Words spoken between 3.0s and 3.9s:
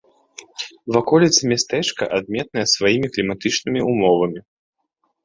кліматычнымі